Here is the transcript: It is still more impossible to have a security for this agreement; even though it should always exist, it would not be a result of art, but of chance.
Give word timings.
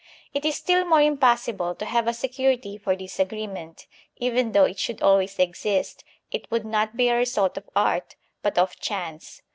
It 0.33 0.45
is 0.45 0.55
still 0.55 0.83
more 0.83 1.01
impossible 1.03 1.75
to 1.75 1.85
have 1.85 2.07
a 2.07 2.13
security 2.15 2.75
for 2.75 2.95
this 2.95 3.19
agreement; 3.19 3.85
even 4.17 4.51
though 4.53 4.63
it 4.65 4.79
should 4.79 4.99
always 5.03 5.37
exist, 5.37 6.03
it 6.31 6.49
would 6.49 6.65
not 6.65 6.97
be 6.97 7.09
a 7.09 7.17
result 7.17 7.55
of 7.55 7.69
art, 7.75 8.15
but 8.41 8.57
of 8.57 8.79
chance. 8.79 9.43